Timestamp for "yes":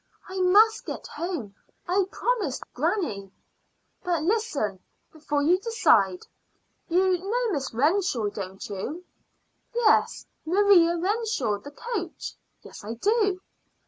12.63-12.83